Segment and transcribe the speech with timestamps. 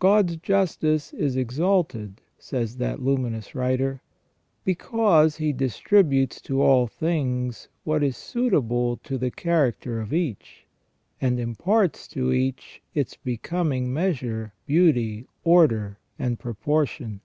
[0.00, 4.02] "God's justice is exalted," says that luminous writer,"
[4.64, 10.66] because He distributes to all things what is suitable to the character of each,
[11.20, 17.20] and imparts to each its becoming measure, beauty, order, and proportion.